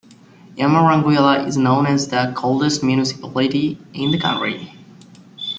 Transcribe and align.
Yamaranguila 0.57 1.45
is 1.45 1.57
known 1.57 1.85
as 1.85 2.07
the 2.07 2.33
coldest 2.35 2.81
municipality 2.81 3.77
in 3.93 4.09
the 4.09 4.19
country. 4.19 4.73